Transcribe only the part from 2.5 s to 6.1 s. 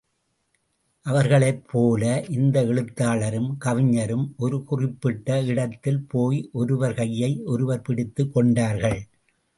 எழுத்தாளரும், கவிஞரும் ஒரு குறிப்பிட்ட இடத்தில்